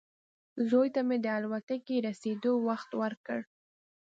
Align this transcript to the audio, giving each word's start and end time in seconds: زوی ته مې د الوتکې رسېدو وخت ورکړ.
زوی 0.69 0.87
ته 0.95 1.01
مې 1.07 1.17
د 1.23 1.27
الوتکې 1.37 1.95
رسېدو 2.07 2.51
وخت 2.67 2.89
ورکړ. 3.01 3.39